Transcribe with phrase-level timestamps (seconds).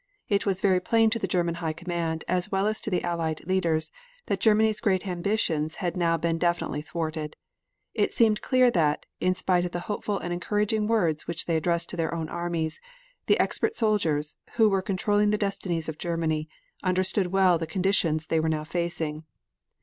[0.29, 3.45] It was very plain to the German High Command, as well as to the Allied
[3.45, 3.91] leaders,
[4.25, 7.35] that Germany's great ambitions had now been definitely thwarted.
[7.93, 11.87] It seems clear that, in spite of the hopeful and encouraging words which they addressed
[11.91, 12.81] to their own armies,
[13.27, 16.49] the expert soldiers, who were controlling the destinies of Germany,
[16.81, 19.23] understood well the conditions they were facing.